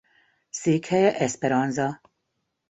Székhelye 0.49 1.17
Esperanza. 1.19 2.01